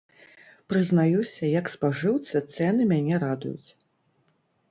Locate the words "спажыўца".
1.73-2.37